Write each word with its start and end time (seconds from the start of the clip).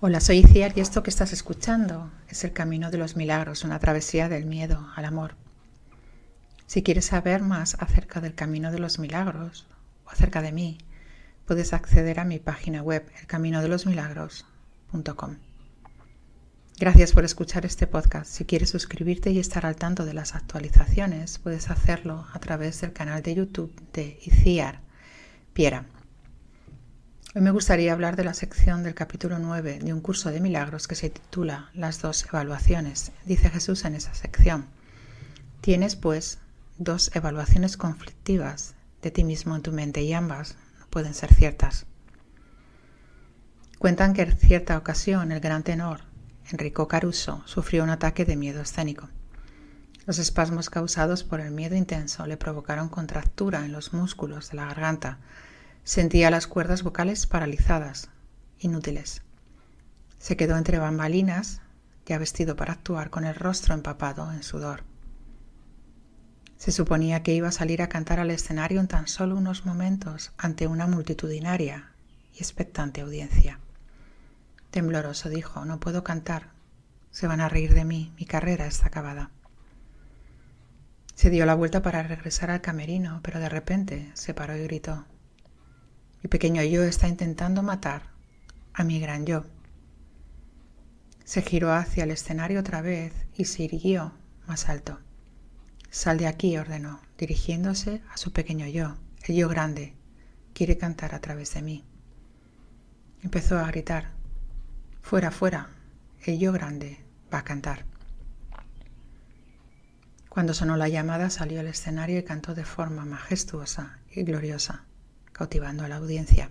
Hola, 0.00 0.20
soy 0.20 0.38
Iciar 0.38 0.74
y 0.76 0.80
esto 0.80 1.02
que 1.02 1.10
estás 1.10 1.32
escuchando 1.32 2.12
es 2.28 2.44
el 2.44 2.52
camino 2.52 2.92
de 2.92 2.98
los 2.98 3.16
milagros, 3.16 3.64
una 3.64 3.80
travesía 3.80 4.28
del 4.28 4.46
miedo 4.46 4.88
al 4.94 5.04
amor. 5.04 5.34
Si 6.68 6.84
quieres 6.84 7.06
saber 7.06 7.42
más 7.42 7.76
acerca 7.80 8.20
del 8.20 8.36
camino 8.36 8.70
de 8.70 8.78
los 8.78 9.00
milagros 9.00 9.66
o 10.04 10.10
acerca 10.10 10.40
de 10.40 10.52
mí, 10.52 10.78
puedes 11.46 11.72
acceder 11.72 12.20
a 12.20 12.24
mi 12.24 12.38
página 12.38 12.80
web, 12.80 13.10
elcaminodelosmilagros.com. 13.22 15.36
Gracias 16.78 17.10
por 17.10 17.24
escuchar 17.24 17.66
este 17.66 17.88
podcast. 17.88 18.30
Si 18.30 18.44
quieres 18.44 18.70
suscribirte 18.70 19.32
y 19.32 19.40
estar 19.40 19.66
al 19.66 19.74
tanto 19.74 20.04
de 20.04 20.14
las 20.14 20.36
actualizaciones, 20.36 21.40
puedes 21.40 21.70
hacerlo 21.70 22.24
a 22.32 22.38
través 22.38 22.82
del 22.82 22.92
canal 22.92 23.24
de 23.24 23.34
YouTube 23.34 23.74
de 23.92 24.16
Iciar 24.24 24.78
Piera. 25.54 25.86
Me 27.40 27.52
gustaría 27.52 27.92
hablar 27.92 28.16
de 28.16 28.24
la 28.24 28.34
sección 28.34 28.82
del 28.82 28.96
capítulo 28.96 29.38
9 29.38 29.78
de 29.78 29.92
un 29.92 30.00
curso 30.00 30.32
de 30.32 30.40
milagros 30.40 30.88
que 30.88 30.96
se 30.96 31.08
titula 31.08 31.70
Las 31.72 32.02
dos 32.02 32.24
evaluaciones. 32.24 33.12
Dice 33.26 33.48
Jesús 33.48 33.84
en 33.84 33.94
esa 33.94 34.12
sección. 34.12 34.66
Tienes, 35.60 35.94
pues, 35.94 36.38
dos 36.78 37.14
evaluaciones 37.14 37.76
conflictivas 37.76 38.74
de 39.02 39.12
ti 39.12 39.22
mismo 39.22 39.54
en 39.54 39.62
tu 39.62 39.70
mente 39.70 40.02
y 40.02 40.12
ambas 40.14 40.56
no 40.80 40.86
pueden 40.88 41.14
ser 41.14 41.32
ciertas. 41.32 41.86
Cuentan 43.78 44.14
que 44.14 44.22
en 44.22 44.36
cierta 44.36 44.76
ocasión 44.76 45.30
el 45.30 45.38
gran 45.38 45.62
tenor 45.62 46.00
Enrico 46.50 46.88
Caruso 46.88 47.44
sufrió 47.46 47.84
un 47.84 47.90
ataque 47.90 48.24
de 48.24 48.34
miedo 48.34 48.62
escénico. 48.62 49.10
Los 50.06 50.18
espasmos 50.18 50.70
causados 50.70 51.22
por 51.22 51.38
el 51.38 51.52
miedo 51.52 51.76
intenso 51.76 52.26
le 52.26 52.36
provocaron 52.36 52.88
contractura 52.88 53.64
en 53.64 53.70
los 53.70 53.92
músculos 53.92 54.50
de 54.50 54.56
la 54.56 54.66
garganta, 54.66 55.18
Sentía 55.88 56.30
las 56.30 56.46
cuerdas 56.46 56.82
vocales 56.82 57.26
paralizadas, 57.26 58.10
inútiles. 58.58 59.22
Se 60.18 60.36
quedó 60.36 60.58
entre 60.58 60.78
bambalinas, 60.78 61.62
ya 62.04 62.18
vestido 62.18 62.56
para 62.56 62.74
actuar 62.74 63.08
con 63.08 63.24
el 63.24 63.34
rostro 63.34 63.72
empapado 63.72 64.30
en 64.30 64.42
sudor. 64.42 64.84
Se 66.58 66.72
suponía 66.72 67.22
que 67.22 67.32
iba 67.32 67.48
a 67.48 67.52
salir 67.52 67.80
a 67.80 67.88
cantar 67.88 68.20
al 68.20 68.30
escenario 68.30 68.80
en 68.80 68.88
tan 68.88 69.08
solo 69.08 69.34
unos 69.34 69.64
momentos 69.64 70.32
ante 70.36 70.66
una 70.66 70.86
multitudinaria 70.86 71.94
y 72.34 72.36
expectante 72.36 73.00
audiencia. 73.00 73.58
Tembloroso 74.70 75.30
dijo, 75.30 75.64
no 75.64 75.80
puedo 75.80 76.04
cantar, 76.04 76.50
se 77.12 77.26
van 77.28 77.40
a 77.40 77.48
reír 77.48 77.72
de 77.72 77.86
mí, 77.86 78.12
mi 78.18 78.26
carrera 78.26 78.66
está 78.66 78.88
acabada. 78.88 79.30
Se 81.14 81.30
dio 81.30 81.46
la 81.46 81.54
vuelta 81.54 81.80
para 81.80 82.02
regresar 82.02 82.50
al 82.50 82.60
camerino, 82.60 83.20
pero 83.22 83.40
de 83.40 83.48
repente 83.48 84.10
se 84.12 84.34
paró 84.34 84.54
y 84.54 84.64
gritó, 84.64 85.06
mi 86.22 86.28
pequeño 86.28 86.62
yo 86.64 86.82
está 86.82 87.06
intentando 87.06 87.62
matar 87.62 88.02
a 88.74 88.82
mi 88.82 88.98
gran 88.98 89.24
yo. 89.24 89.44
Se 91.24 91.42
giró 91.42 91.72
hacia 91.72 92.04
el 92.04 92.10
escenario 92.10 92.60
otra 92.60 92.82
vez 92.82 93.12
y 93.34 93.44
se 93.44 93.64
irguió 93.64 94.12
más 94.46 94.68
alto. 94.68 94.98
Sal 95.90 96.18
de 96.18 96.26
aquí, 96.26 96.56
ordenó, 96.56 97.00
dirigiéndose 97.18 98.02
a 98.12 98.16
su 98.16 98.32
pequeño 98.32 98.66
yo. 98.66 98.96
El 99.24 99.36
yo 99.36 99.48
grande 99.48 99.94
quiere 100.54 100.76
cantar 100.76 101.14
a 101.14 101.20
través 101.20 101.54
de 101.54 101.62
mí. 101.62 101.84
Empezó 103.22 103.58
a 103.58 103.66
gritar. 103.68 104.10
Fuera, 105.00 105.30
fuera. 105.30 105.70
El 106.24 106.38
yo 106.38 106.52
grande 106.52 106.98
va 107.32 107.38
a 107.38 107.44
cantar. 107.44 107.84
Cuando 110.28 110.52
sonó 110.52 110.76
la 110.76 110.88
llamada 110.88 111.30
salió 111.30 111.60
al 111.60 111.68
escenario 111.68 112.18
y 112.18 112.24
cantó 112.24 112.54
de 112.54 112.64
forma 112.64 113.04
majestuosa 113.04 113.98
y 114.10 114.22
gloriosa 114.24 114.87
cautivando 115.38 115.84
a 115.84 115.88
la 115.88 115.96
audiencia. 115.96 116.50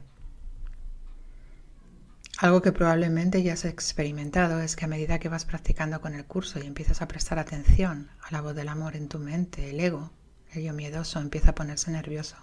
Algo 2.39 2.61
que 2.61 2.71
probablemente 2.71 3.43
ya 3.43 3.53
has 3.53 3.66
experimentado 3.66 4.61
es 4.61 4.75
que 4.75 4.85
a 4.85 4.88
medida 4.88 5.19
que 5.19 5.30
vas 5.30 5.45
practicando 5.45 6.02
con 6.02 6.13
el 6.13 6.25
curso 6.25 6.59
y 6.59 6.66
empiezas 6.66 7.02
a 7.02 7.08
prestar 7.08 7.37
atención 7.37 8.09
a 8.21 8.31
la 8.31 8.42
voz 8.42 8.55
del 8.55 8.70
amor 8.70 8.95
en 8.95 9.09
tu 9.09 9.20
mente, 9.20 9.70
el 9.70 9.80
ego, 9.80 10.11
el 10.53 10.64
yo 10.64 10.73
miedoso, 10.73 11.20
empieza 11.20 11.52
a 11.52 11.55
ponerse 11.55 11.92
nervioso 11.92 12.37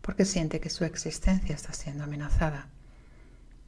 porque 0.00 0.24
siente 0.24 0.60
que 0.60 0.70
su 0.70 0.84
existencia 0.84 1.54
está 1.54 1.72
siendo 1.72 2.04
amenazada. 2.04 2.68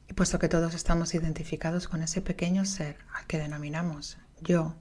Y 0.09 0.13
puesto 0.13 0.39
que 0.39 0.49
todos 0.49 0.73
estamos 0.73 1.13
identificados 1.13 1.87
con 1.87 2.01
ese 2.01 2.21
pequeño 2.21 2.65
ser 2.65 2.97
al 3.13 3.27
que 3.27 3.37
denominamos 3.37 4.17
yo, 4.41 4.75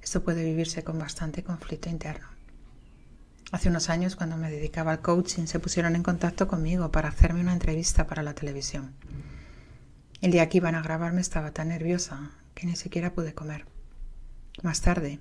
esto 0.00 0.22
puede 0.22 0.44
vivirse 0.44 0.84
con 0.84 0.98
bastante 0.98 1.42
conflicto 1.42 1.88
interno. 1.88 2.35
Hace 3.52 3.68
unos 3.68 3.90
años, 3.90 4.16
cuando 4.16 4.36
me 4.36 4.50
dedicaba 4.50 4.90
al 4.90 5.00
coaching, 5.00 5.46
se 5.46 5.60
pusieron 5.60 5.94
en 5.94 6.02
contacto 6.02 6.48
conmigo 6.48 6.90
para 6.90 7.08
hacerme 7.08 7.40
una 7.40 7.52
entrevista 7.52 8.06
para 8.06 8.24
la 8.24 8.34
televisión. 8.34 8.92
El 10.20 10.32
día 10.32 10.48
que 10.48 10.56
iban 10.56 10.74
a 10.74 10.82
grabarme 10.82 11.20
estaba 11.20 11.52
tan 11.52 11.68
nerviosa 11.68 12.32
que 12.54 12.66
ni 12.66 12.74
siquiera 12.74 13.12
pude 13.12 13.34
comer. 13.34 13.66
Más 14.62 14.80
tarde, 14.80 15.20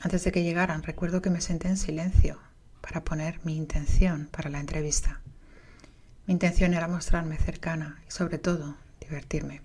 antes 0.00 0.24
de 0.24 0.32
que 0.32 0.42
llegaran, 0.42 0.82
recuerdo 0.82 1.22
que 1.22 1.30
me 1.30 1.40
senté 1.40 1.68
en 1.68 1.78
silencio 1.78 2.38
para 2.82 3.04
poner 3.04 3.40
mi 3.44 3.56
intención 3.56 4.28
para 4.30 4.50
la 4.50 4.60
entrevista. 4.60 5.20
Mi 6.26 6.34
intención 6.34 6.74
era 6.74 6.88
mostrarme 6.88 7.38
cercana 7.38 8.02
y 8.06 8.10
sobre 8.10 8.38
todo 8.38 8.76
divertirme. 9.00 9.62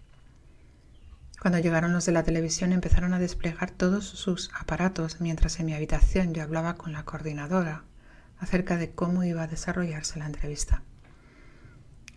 Cuando 1.42 1.58
llegaron 1.58 1.92
los 1.92 2.06
de 2.06 2.12
la 2.12 2.22
televisión 2.22 2.72
empezaron 2.72 3.16
a 3.16 3.20
desplegar 3.20 3.72
todos 3.72 4.06
sus 4.06 4.52
aparatos 4.54 5.22
mientras 5.22 5.60
en 5.60 5.66
mi 5.66 5.74
habitación 5.74 6.36
yo 6.36 6.44
hablaba 6.44 6.76
con 6.76 6.94
la 6.94 7.04
coordinadora 7.04 7.84
acerca 8.38 8.78
de 8.78 8.92
cómo 8.92 9.24
iba 9.24 9.42
a 9.42 9.48
desarrollarse 9.48 10.20
la 10.20 10.28
entrevista. 10.28 10.84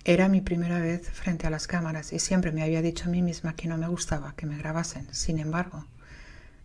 Era 0.04 0.28
mi 0.28 0.42
primera 0.42 0.78
vez 0.78 1.08
frente 1.08 1.46
a 1.46 1.50
las 1.50 1.66
cámaras 1.66 2.12
y 2.12 2.18
siempre 2.18 2.52
me 2.52 2.62
había 2.62 2.82
dicho 2.82 3.06
a 3.06 3.10
mí 3.12 3.22
misma 3.22 3.56
que 3.56 3.66
no 3.66 3.78
me 3.78 3.88
gustaba 3.88 4.34
que 4.36 4.44
me 4.44 4.58
grabasen. 4.58 5.08
Sin 5.14 5.38
embargo, 5.38 5.86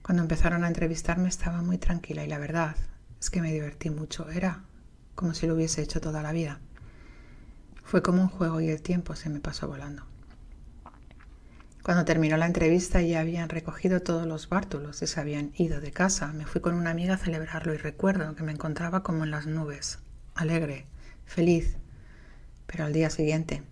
cuando 0.02 0.22
empezaron 0.22 0.66
a 0.66 0.68
entrevistarme 0.68 1.30
estaba 1.30 1.62
muy 1.62 1.78
tranquila 1.78 2.26
y 2.26 2.28
la 2.28 2.40
verdad 2.40 2.76
es 3.22 3.30
que 3.30 3.40
me 3.42 3.54
divertí 3.54 3.90
mucho. 3.90 4.30
Era 4.32 4.66
como 5.16 5.34
si 5.34 5.48
lo 5.48 5.54
hubiese 5.54 5.82
hecho 5.82 6.02
toda 6.02 6.22
la 6.22 6.34
vida. 6.34 6.60
Fue 7.86 8.02
como 8.02 8.22
un 8.22 8.28
juego 8.28 8.60
y 8.60 8.68
el 8.68 8.82
tiempo 8.82 9.16
se 9.16 9.30
me 9.30 9.40
pasó 9.40 9.70
volando. 9.70 10.04
Cuando 11.90 12.06
terminó 12.06 12.38
la 12.38 12.46
entrevista 12.46 13.02
ya 13.02 13.20
habían 13.20 13.50
recogido 13.50 14.04
todos 14.04 14.28
los 14.28 14.48
bártulos 14.48 15.02
y 15.02 15.08
se 15.08 15.20
habían 15.20 15.54
ido 15.56 15.82
de 15.82 15.90
casa. 15.90 16.28
Me 16.34 16.46
fui 16.46 16.62
con 16.62 16.76
una 16.76 16.92
amiga 16.92 17.16
a 17.16 17.18
celebrarlo 17.18 17.74
y 17.74 17.78
recuerdo 17.78 18.36
que 18.36 18.44
me 18.44 18.52
encontraba 18.52 19.02
como 19.02 19.24
en 19.24 19.32
las 19.32 19.48
nubes, 19.48 19.98
alegre, 20.36 20.86
feliz. 21.26 21.78
Pero 22.68 22.86
al 22.86 22.94
día 22.94 23.10
siguiente... 23.10 23.64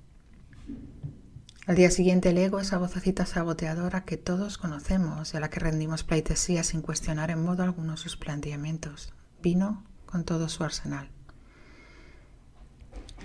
Al 1.67 1.75
día 1.75 1.91
siguiente 1.91 2.29
el 2.29 2.39
ego, 2.39 2.59
esa 2.59 2.79
vocecita 2.79 3.27
saboteadora 3.27 4.03
que 4.03 4.17
todos 4.17 4.57
conocemos 4.57 5.35
y 5.35 5.37
a 5.37 5.39
la 5.39 5.51
que 5.51 5.59
rendimos 5.59 6.03
pleitesía 6.03 6.63
sin 6.63 6.81
cuestionar 6.81 7.29
en 7.29 7.43
modo 7.43 7.61
alguno 7.61 7.97
sus 7.97 8.17
planteamientos, 8.17 9.13
vino 9.43 9.83
con 10.07 10.23
todo 10.23 10.49
su 10.49 10.63
arsenal. 10.63 11.11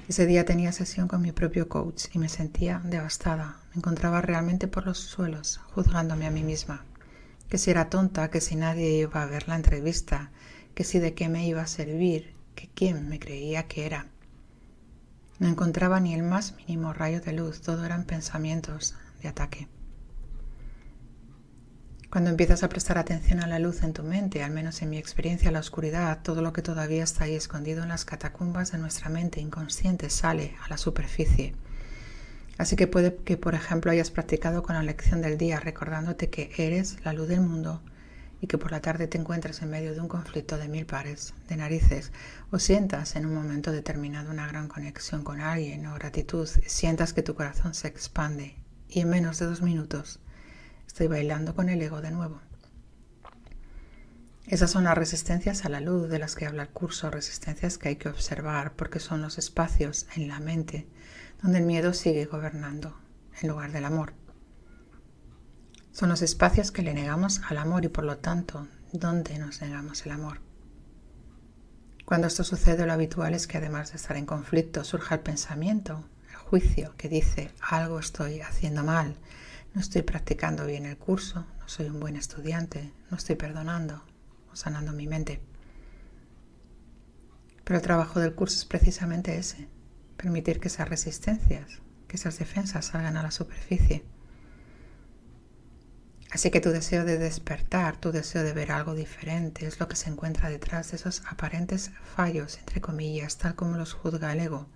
Ese 0.09 0.27
día 0.27 0.45
tenía 0.45 0.73
sesión 0.73 1.07
con 1.07 1.23
mi 1.23 1.31
propio 1.31 1.69
coach 1.69 2.07
y 2.13 2.19
me 2.19 2.29
sentía 2.29 2.81
devastada. 2.85 3.61
Me 3.71 3.79
encontraba 3.79 4.21
realmente 4.21 4.67
por 4.67 4.85
los 4.85 4.99
suelos, 4.99 5.61
juzgándome 5.75 6.27
a 6.27 6.31
mí 6.31 6.43
misma. 6.43 6.85
Que 7.49 7.57
si 7.57 7.71
era 7.71 7.89
tonta, 7.89 8.29
que 8.29 8.41
si 8.41 8.57
nadie 8.57 8.99
iba 8.99 9.23
a 9.23 9.27
ver 9.27 9.47
la 9.47 9.55
entrevista, 9.55 10.33
que 10.75 10.83
si 10.83 10.99
de 10.99 11.15
qué 11.15 11.29
me 11.29 11.47
iba 11.47 11.63
a 11.63 11.67
servir, 11.69 12.35
que 12.57 12.69
quién 12.75 13.09
me 13.09 13.21
creía 13.21 13.69
que 13.69 13.87
era. 13.87 14.09
No 15.39 15.49
encontraba 15.49 16.01
ni 16.01 16.15
el 16.15 16.25
más 16.25 16.57
mínimo 16.57 16.93
rayo 16.93 17.21
de 17.21 17.33
luz, 17.33 17.61
todo 17.61 17.85
eran 17.85 18.05
pensamientos 18.05 18.97
de 19.23 19.29
ataque. 19.29 19.69
Cuando 22.13 22.29
empiezas 22.29 22.63
a 22.63 22.69
prestar 22.69 22.99
atención 22.99 23.41
a 23.41 23.47
la 23.47 23.59
luz 23.59 23.83
en 23.83 23.95
tu 23.95 24.03
mente, 24.03 24.43
al 24.43 24.51
menos 24.51 24.83
en 24.83 24.91
mi 24.91 24.99
experiencia, 24.99 25.51
la 25.51 25.61
oscuridad, 25.61 26.21
todo 26.23 26.43
lo 26.43 26.53
que 26.53 26.61
todavía 26.61 27.03
está 27.03 27.25
ahí 27.25 27.35
escondido 27.35 27.83
en 27.83 27.89
las 27.89 28.05
catacumbas 28.05 28.71
de 28.71 28.77
nuestra 28.77 29.09
mente 29.09 29.41
inconsciente 29.41 30.11
sale 30.11 30.55
a 30.63 30.69
la 30.69 30.77
superficie. 30.77 31.55
Así 32.59 32.77
que 32.77 32.87
puede 32.87 33.17
que, 33.17 33.39
por 33.39 33.55
ejemplo, 33.55 33.91
hayas 33.91 34.11
practicado 34.11 34.63
con 34.63 34.75
la 34.75 34.83
lección 34.83 35.23
del 35.23 35.39
día 35.39 35.59
recordándote 35.59 36.29
que 36.29 36.53
eres 36.59 37.03
la 37.03 37.15
luz 37.15 37.29
del 37.29 37.41
mundo 37.41 37.81
y 38.43 38.47
que 38.47 38.59
por 38.59 38.73
la 38.73 38.83
tarde 38.83 39.07
te 39.07 39.17
encuentres 39.17 39.63
en 39.63 39.71
medio 39.71 39.95
de 39.95 40.03
un 40.03 40.09
conflicto 40.09 40.59
de 40.59 40.69
mil 40.69 40.85
pares 40.85 41.33
de 41.49 41.57
narices 41.57 42.13
o 42.51 42.59
sientas 42.59 43.17
en 43.17 43.25
un 43.25 43.33
momento 43.33 43.73
determinado 43.73 44.31
una 44.31 44.47
gran 44.47 44.69
conexión 44.69 45.25
con 45.25 45.41
alguien 45.41 45.87
o 45.87 45.95
gratitud, 45.95 46.47
sientas 46.67 47.15
que 47.15 47.23
tu 47.23 47.35
corazón 47.35 47.73
se 47.73 47.89
expande 47.89 48.55
y 48.87 49.01
en 49.01 49.09
menos 49.09 49.39
de 49.39 49.47
dos 49.47 49.63
minutos 49.63 50.21
Estoy 50.93 51.07
bailando 51.07 51.55
con 51.55 51.71
el 51.71 51.81
ego 51.81 52.03
de 52.03 52.11
nuevo. 52.11 52.39
Esas 54.47 54.71
son 54.71 54.85
las 54.85 54.95
resistencias 54.95 55.65
a 55.65 55.71
la 55.71 55.81
luz 55.81 56.11
de 56.11 56.19
las 56.19 56.35
que 56.35 56.45
habla 56.45 56.65
el 56.65 56.69
curso, 56.69 57.11
resistencias 57.11 57.79
que 57.79 57.89
hay 57.89 57.97
que 57.97 58.11
observar 58.11 58.75
porque 58.75 59.01
son 59.01 59.23
los 59.23 59.39
espacios 59.39 60.07
en 60.17 60.29
la 60.29 60.39
mente 60.39 60.87
donde 61.41 61.61
el 61.61 61.65
miedo 61.65 61.95
sigue 61.95 62.27
gobernando 62.27 62.95
en 63.41 63.49
lugar 63.49 63.73
del 63.73 63.87
amor. 63.87 64.13
Son 65.93 66.11
los 66.11 66.21
espacios 66.21 66.71
que 66.71 66.83
le 66.83 66.93
negamos 66.93 67.41
al 67.49 67.57
amor 67.57 67.87
y 67.87 67.89
por 67.89 68.05
lo 68.05 68.19
tanto 68.19 68.69
donde 68.93 69.39
nos 69.39 69.63
negamos 69.63 70.05
el 70.05 70.13
amor. 70.13 70.41
Cuando 72.05 72.27
esto 72.27 72.45
sucede 72.45 72.85
lo 72.85 72.93
habitual 72.93 73.33
es 73.33 73.47
que 73.47 73.57
además 73.57 73.93
de 73.93 73.97
estar 73.97 74.19
en 74.19 74.27
conflicto 74.27 74.85
surja 74.85 75.15
el 75.15 75.23
pensamiento, 75.23 76.05
el 76.29 76.37
juicio 76.37 76.95
que 76.99 77.09
dice 77.09 77.51
algo 77.63 77.99
estoy 77.99 78.43
haciendo 78.43 78.85
mal, 78.85 79.17
no 79.75 79.81
estoy 79.81 80.03
practicando 80.03 80.67
bien 80.67 80.87
el 80.87 80.99
curso, 80.99 81.47
no 81.59 81.69
soy 81.69 81.87
un 81.87 82.01
buen 82.01 82.17
estudiante, 82.17 82.93
no 83.11 83.17
estoy 83.17 83.37
perdonando 83.37 84.03
o 84.53 84.57
sanando 84.57 84.93
mi 84.93 85.07
mente. 85.07 85.41
Pero 87.65 87.79
el 87.79 87.83
trabajo 87.83 88.21
del 88.21 88.35
curso 88.35 88.57
es 88.57 88.65
precisamente 88.65 89.39
ese, 89.39 89.69
permitir 90.17 90.61
que 90.61 90.69
esas 90.69 90.89
resistencias, 90.89 91.81
que 92.07 92.17
esas 92.17 92.39
defensas 92.39 92.87
salgan 92.87 93.17
a 93.17 93.23
la 93.23 93.31
superficie. 93.31 94.05
Así 96.31 96.51
que 96.51 96.61
tu 96.61 96.71
deseo 96.71 97.05
de 97.05 97.19
despertar, 97.19 97.99
tu 97.99 98.11
deseo 98.11 98.43
de 98.43 98.53
ver 98.53 98.73
algo 98.73 98.95
diferente 98.95 99.67
es 99.67 99.81
lo 99.81 99.89
que 99.89 99.97
se 99.97 100.11
encuentra 100.11 100.49
detrás 100.49 100.91
de 100.91 100.97
esos 100.97 101.23
aparentes 101.27 101.91
fallos, 102.17 102.59
entre 102.59 102.81
comillas, 102.81 103.37
tal 103.37 103.55
como 103.55 103.77
los 103.77 103.93
juzga 103.93 104.33
el 104.33 104.41
ego. 104.41 104.67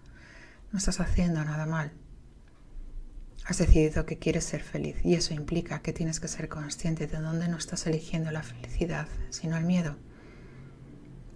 No 0.70 0.78
estás 0.78 1.00
haciendo 1.00 1.42
nada 1.44 1.64
mal. 1.64 1.92
Has 3.46 3.58
decidido 3.58 4.06
que 4.06 4.18
quieres 4.18 4.42
ser 4.42 4.60
feliz 4.60 4.96
y 5.04 5.14
eso 5.14 5.32
implica 5.32 5.78
que 5.78 5.92
tienes 5.92 6.18
que 6.18 6.26
ser 6.26 6.48
consciente 6.48 7.06
de 7.06 7.18
dónde 7.18 7.46
no 7.46 7.56
estás 7.56 7.86
eligiendo 7.86 8.32
la 8.32 8.42
felicidad, 8.42 9.06
sino 9.30 9.56
el 9.56 9.64
miedo. 9.64 9.96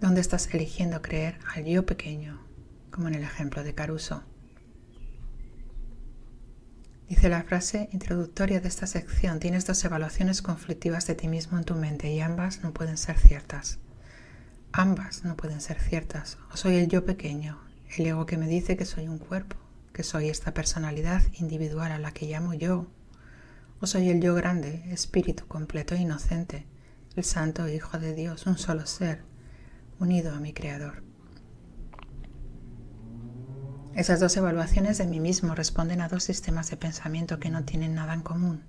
Dónde 0.01 0.19
estás 0.19 0.53
eligiendo 0.53 1.01
creer 1.01 1.39
al 1.55 1.63
yo 1.63 1.85
pequeño, 1.85 2.45
como 2.91 3.07
en 3.07 3.15
el 3.15 3.23
ejemplo 3.23 3.63
de 3.63 3.73
Caruso. 3.73 4.25
Dice 7.07 7.29
la 7.29 7.43
frase 7.43 7.87
introductoria 7.93 8.59
de 8.59 8.67
esta 8.67 8.87
sección, 8.87 9.39
tienes 9.39 9.65
dos 9.65 9.83
evaluaciones 9.85 10.41
conflictivas 10.41 11.07
de 11.07 11.15
ti 11.15 11.29
mismo 11.29 11.57
en 11.57 11.63
tu 11.63 11.75
mente 11.75 12.11
y 12.11 12.19
ambas 12.19 12.61
no 12.61 12.73
pueden 12.73 12.97
ser 12.97 13.17
ciertas. 13.17 13.79
Ambas 14.73 15.23
no 15.23 15.37
pueden 15.37 15.61
ser 15.61 15.79
ciertas. 15.79 16.37
O 16.51 16.57
soy 16.57 16.75
el 16.75 16.89
yo 16.89 17.05
pequeño, 17.05 17.61
el 17.95 18.05
ego 18.05 18.25
que 18.25 18.37
me 18.37 18.47
dice 18.47 18.75
que 18.75 18.85
soy 18.85 19.07
un 19.07 19.17
cuerpo, 19.17 19.55
que 19.93 20.03
soy 20.03 20.29
esta 20.29 20.53
personalidad 20.53 21.21
individual 21.33 21.91
a 21.91 21.99
la 21.99 22.11
que 22.11 22.27
llamo 22.27 22.53
yo, 22.53 22.87
o 23.79 23.87
soy 23.87 24.09
el 24.09 24.21
yo 24.21 24.35
grande, 24.35 24.83
espíritu 24.91 25.47
completo 25.47 25.95
e 25.95 25.99
inocente, 25.99 26.65
el 27.15 27.23
santo 27.23 27.67
Hijo 27.67 27.99
de 27.99 28.13
Dios, 28.13 28.45
un 28.45 28.57
solo 28.57 28.85
ser, 28.85 29.23
unido 29.99 30.33
a 30.33 30.39
mi 30.39 30.53
Creador. 30.53 31.03
Esas 33.93 34.21
dos 34.21 34.37
evaluaciones 34.37 34.97
de 34.97 35.07
mí 35.07 35.19
mismo 35.19 35.53
responden 35.53 35.99
a 35.99 36.07
dos 36.07 36.23
sistemas 36.23 36.69
de 36.69 36.77
pensamiento 36.77 37.39
que 37.39 37.49
no 37.49 37.65
tienen 37.65 37.93
nada 37.93 38.13
en 38.13 38.21
común. 38.21 38.63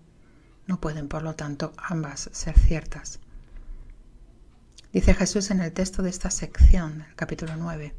No 0.67 0.81
pueden, 0.81 1.09
por 1.09 1.23
lo 1.23 1.35
tanto, 1.37 1.73
ambas 1.77 2.29
ser 2.33 2.59
ciertas. 2.59 3.21
Dice 4.93 5.15
Jesús 5.15 5.51
en 5.51 5.61
el 5.61 5.73
texto 5.73 6.03
de 6.03 6.11
esta 6.11 6.31
sección, 6.31 7.03
el 7.09 7.15
capítulo 7.15 7.57
9. 7.57 7.95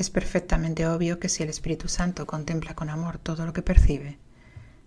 Es 0.00 0.08
perfectamente 0.08 0.86
obvio 0.86 1.20
que 1.20 1.28
si 1.28 1.42
el 1.42 1.50
Espíritu 1.50 1.86
Santo 1.86 2.26
contempla 2.26 2.74
con 2.74 2.88
amor 2.88 3.18
todo 3.18 3.44
lo 3.44 3.52
que 3.52 3.60
percibe, 3.60 4.16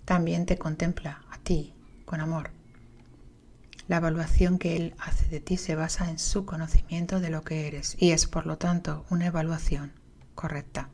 también 0.06 0.48
te 0.48 0.57
contempla 0.57 1.21
a 1.30 1.38
ti 1.38 1.75
con 2.04 2.19
amor. 2.19 2.50
La 3.88 3.98
evaluación 3.98 4.57
que 4.57 4.75
Él 4.75 4.95
hace 4.98 5.27
de 5.27 5.39
ti 5.39 5.57
se 5.57 5.75
basa 5.75 6.10
en 6.10 6.18
su 6.18 6.48
conocimiento 6.48 7.19
de 7.19 7.30
lo 7.30 7.44
que 7.44 7.68
eres 7.68 7.95
y 8.00 8.10
es, 8.10 8.25
por 8.25 8.48
lo 8.48 8.57
tanto, 8.57 9.06
una 9.12 9.27
evaluación 9.27 9.94
correcta. 10.33 10.89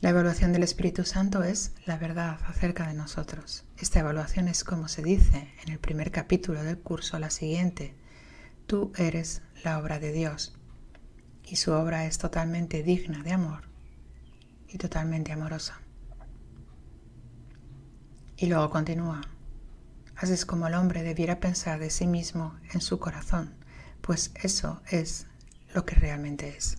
La 0.00 0.08
evaluación 0.08 0.54
del 0.54 0.62
Espíritu 0.62 1.04
Santo 1.04 1.42
es 1.42 1.74
la 1.84 1.98
verdad 1.98 2.38
acerca 2.46 2.88
de 2.88 2.94
nosotros. 2.94 3.64
Esta 3.76 4.00
evaluación 4.00 4.48
es 4.48 4.64
como 4.64 4.88
se 4.88 5.02
dice 5.02 5.52
en 5.66 5.70
el 5.70 5.78
primer 5.78 6.12
capítulo 6.12 6.62
del 6.62 6.78
curso, 6.78 7.18
la 7.18 7.28
siguiente. 7.28 7.94
Tú 8.66 8.90
eres 8.96 9.42
la 9.62 9.78
obra 9.78 9.98
de 9.98 10.12
Dios 10.12 10.56
y 11.50 11.56
su 11.56 11.72
obra 11.72 12.06
es 12.06 12.18
totalmente 12.18 12.84
digna 12.84 13.24
de 13.24 13.32
amor 13.32 13.64
y 14.68 14.78
totalmente 14.78 15.32
amorosa. 15.32 15.80
Y 18.36 18.46
luego 18.46 18.70
continúa, 18.70 19.20
así 20.16 20.32
es 20.32 20.46
como 20.46 20.68
el 20.68 20.74
hombre 20.74 21.02
debiera 21.02 21.40
pensar 21.40 21.80
de 21.80 21.90
sí 21.90 22.06
mismo 22.06 22.56
en 22.72 22.80
su 22.80 23.00
corazón, 23.00 23.52
pues 24.00 24.30
eso 24.36 24.80
es 24.88 25.26
lo 25.74 25.84
que 25.84 25.96
realmente 25.96 26.56
es. 26.56 26.78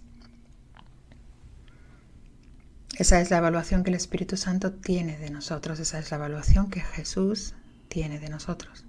Esa 2.98 3.20
es 3.20 3.30
la 3.30 3.38
evaluación 3.38 3.84
que 3.84 3.90
el 3.90 3.96
Espíritu 3.96 4.38
Santo 4.38 4.72
tiene 4.72 5.18
de 5.18 5.32
nosotros, 5.32 5.80
esa 5.80 6.00
es 6.00 6.12
la 6.12 6.18
evaluación 6.18 6.70
que 6.70 6.80
Jesús 6.80 7.56
tiene 7.90 8.20
de 8.20 8.30
nosotros. 8.30 8.86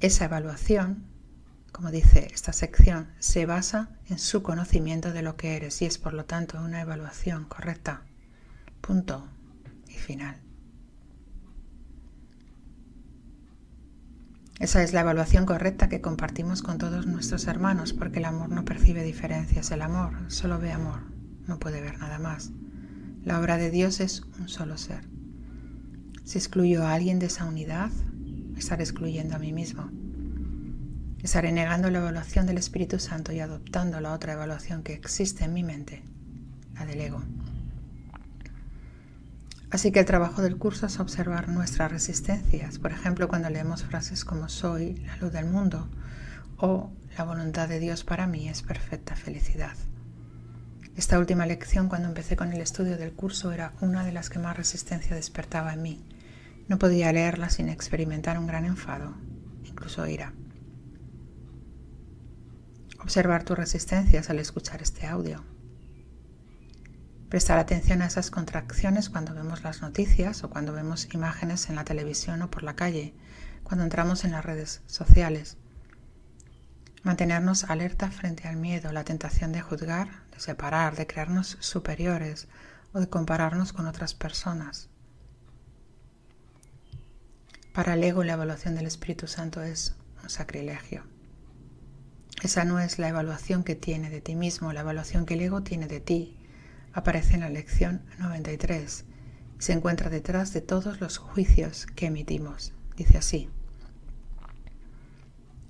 Esa 0.00 0.26
evaluación 0.26 1.07
como 1.78 1.92
dice 1.92 2.26
esta 2.34 2.52
sección, 2.52 3.06
se 3.20 3.46
basa 3.46 3.88
en 4.08 4.18
su 4.18 4.42
conocimiento 4.42 5.12
de 5.12 5.22
lo 5.22 5.36
que 5.36 5.54
eres 5.54 5.80
y 5.80 5.84
es 5.84 5.96
por 5.96 6.12
lo 6.12 6.24
tanto 6.24 6.60
una 6.60 6.80
evaluación 6.80 7.44
correcta. 7.44 8.02
Punto 8.80 9.28
y 9.86 9.92
final. 9.92 10.34
Esa 14.58 14.82
es 14.82 14.92
la 14.92 15.02
evaluación 15.02 15.46
correcta 15.46 15.88
que 15.88 16.00
compartimos 16.00 16.62
con 16.62 16.78
todos 16.78 17.06
nuestros 17.06 17.46
hermanos 17.46 17.92
porque 17.92 18.18
el 18.18 18.24
amor 18.24 18.48
no 18.48 18.64
percibe 18.64 19.04
diferencias, 19.04 19.70
el 19.70 19.82
amor 19.82 20.14
solo 20.26 20.58
ve 20.58 20.72
amor, 20.72 21.02
no 21.46 21.60
puede 21.60 21.80
ver 21.80 21.96
nada 22.00 22.18
más. 22.18 22.50
La 23.22 23.38
obra 23.38 23.56
de 23.56 23.70
Dios 23.70 24.00
es 24.00 24.22
un 24.40 24.48
solo 24.48 24.78
ser. 24.78 25.08
Si 26.24 26.38
excluyo 26.38 26.84
a 26.84 26.94
alguien 26.94 27.20
de 27.20 27.26
esa 27.26 27.44
unidad, 27.44 27.92
estaré 28.56 28.82
excluyendo 28.82 29.36
a 29.36 29.38
mí 29.38 29.52
mismo. 29.52 29.92
Estaré 31.22 31.50
negando 31.50 31.90
la 31.90 31.98
evaluación 31.98 32.46
del 32.46 32.58
Espíritu 32.58 33.00
Santo 33.00 33.32
y 33.32 33.40
adoptando 33.40 34.00
la 34.00 34.12
otra 34.12 34.34
evaluación 34.34 34.84
que 34.84 34.92
existe 34.92 35.44
en 35.44 35.52
mi 35.52 35.64
mente, 35.64 36.02
la 36.74 36.86
del 36.86 37.00
ego. 37.00 37.22
Así 39.70 39.92
que 39.92 40.00
el 40.00 40.06
trabajo 40.06 40.40
del 40.42 40.56
curso 40.56 40.86
es 40.86 40.98
observar 41.00 41.48
nuestras 41.48 41.90
resistencias, 41.90 42.78
por 42.78 42.92
ejemplo, 42.92 43.28
cuando 43.28 43.50
leemos 43.50 43.82
frases 43.82 44.24
como 44.24 44.48
soy 44.48 44.94
la 45.06 45.16
luz 45.16 45.32
del 45.32 45.46
mundo 45.46 45.88
o 46.56 46.90
la 47.16 47.24
voluntad 47.24 47.68
de 47.68 47.80
Dios 47.80 48.04
para 48.04 48.26
mí 48.26 48.48
es 48.48 48.62
perfecta 48.62 49.14
felicidad. 49.16 49.74
Esta 50.96 51.18
última 51.18 51.46
lección 51.46 51.88
cuando 51.88 52.08
empecé 52.08 52.36
con 52.36 52.52
el 52.52 52.60
estudio 52.60 52.96
del 52.96 53.12
curso 53.12 53.52
era 53.52 53.72
una 53.80 54.04
de 54.04 54.12
las 54.12 54.30
que 54.30 54.38
más 54.38 54.56
resistencia 54.56 55.14
despertaba 55.14 55.74
en 55.74 55.82
mí. 55.82 56.04
No 56.68 56.78
podía 56.78 57.12
leerla 57.12 57.50
sin 57.50 57.68
experimentar 57.68 58.38
un 58.38 58.46
gran 58.46 58.64
enfado, 58.64 59.14
incluso 59.64 60.06
ira. 60.06 60.32
Observar 63.00 63.44
tus 63.44 63.56
resistencias 63.56 64.28
al 64.28 64.40
escuchar 64.40 64.82
este 64.82 65.06
audio. 65.06 65.44
Prestar 67.28 67.58
atención 67.58 68.02
a 68.02 68.06
esas 68.06 68.30
contracciones 68.30 69.08
cuando 69.08 69.34
vemos 69.34 69.62
las 69.62 69.82
noticias 69.82 70.42
o 70.42 70.50
cuando 70.50 70.72
vemos 70.72 71.12
imágenes 71.14 71.68
en 71.68 71.76
la 71.76 71.84
televisión 71.84 72.42
o 72.42 72.50
por 72.50 72.64
la 72.64 72.74
calle, 72.74 73.14
cuando 73.62 73.84
entramos 73.84 74.24
en 74.24 74.32
las 74.32 74.44
redes 74.44 74.82
sociales. 74.86 75.58
Mantenernos 77.04 77.64
alerta 77.64 78.10
frente 78.10 78.48
al 78.48 78.56
miedo, 78.56 78.90
la 78.92 79.04
tentación 79.04 79.52
de 79.52 79.60
juzgar, 79.60 80.08
de 80.32 80.40
separar, 80.40 80.96
de 80.96 81.06
crearnos 81.06 81.56
superiores 81.60 82.48
o 82.92 83.00
de 83.00 83.08
compararnos 83.08 83.72
con 83.72 83.86
otras 83.86 84.14
personas. 84.14 84.88
Para 87.72 87.94
el 87.94 88.02
ego 88.02 88.24
la 88.24 88.32
evaluación 88.32 88.74
del 88.74 88.86
Espíritu 88.86 89.28
Santo 89.28 89.62
es 89.62 89.94
un 90.22 90.30
sacrilegio. 90.30 91.04
Esa 92.42 92.64
no 92.64 92.78
es 92.78 93.00
la 93.00 93.08
evaluación 93.08 93.64
que 93.64 93.74
tiene 93.74 94.10
de 94.10 94.20
ti 94.20 94.36
mismo, 94.36 94.72
la 94.72 94.80
evaluación 94.80 95.26
que 95.26 95.34
el 95.34 95.40
ego 95.40 95.62
tiene 95.62 95.88
de 95.88 96.00
ti. 96.00 96.36
Aparece 96.92 97.34
en 97.34 97.40
la 97.40 97.48
lección 97.48 98.02
93 98.18 99.04
y 99.58 99.62
se 99.62 99.72
encuentra 99.72 100.08
detrás 100.08 100.52
de 100.52 100.60
todos 100.60 101.00
los 101.00 101.18
juicios 101.18 101.86
que 101.96 102.06
emitimos. 102.06 102.72
Dice 102.96 103.18
así. 103.18 103.50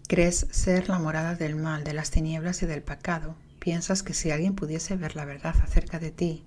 Crees 0.09 0.47
ser 0.51 0.89
la 0.91 0.99
morada 0.99 1.35
del 1.35 1.57
mal, 1.57 1.85
de 1.85 1.95
las 1.95 2.11
tinieblas 2.11 2.63
y 2.63 2.67
del 2.67 2.83
pecado. 2.83 3.35
Piensas 3.59 4.03
que 4.03 4.15
si 4.15 4.31
alguien 4.31 4.55
pudiese 4.55 4.97
ver 4.97 5.17
la 5.17 5.25
verdad 5.25 5.55
acerca 5.63 5.99
de 5.99 6.11
ti, 6.11 6.45